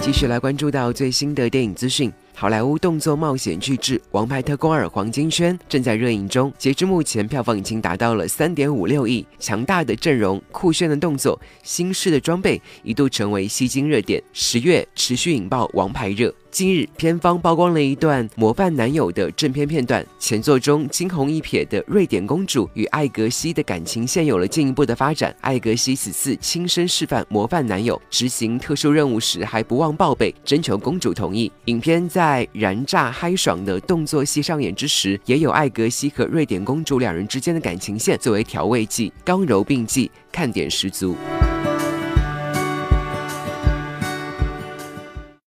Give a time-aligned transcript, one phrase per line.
[0.00, 2.10] 继续来关注到最新的电影资讯。
[2.34, 9.26] 好莱坞动作冒险巨制《王牌特工二》黄金圈正在热映中，截至目前票房已经达到了三点五六亿。
[9.40, 14.22] 强大的阵容、酷炫的动作、新式的装备，一度成为吸睛热点。
[14.32, 16.32] 十月持续引爆王牌热。
[16.58, 20.04] 近日，片方曝光了一段模范男友的正片片段。
[20.18, 25.32] 前作中惊鸿一瞥的瑞典公主与艾格西的感情线有了进一步的发展。
[25.40, 31.48] 艾格西此次亲身示范模范男友执行特殊任务时，还不忘报备，征求公主同意。
[31.66, 41.14] 影片在燃炸嗨爽的动作戏上演之时，也有艾格西和瑞典公主两人之间的感情线作为调味剂，刚柔并济，看点十足。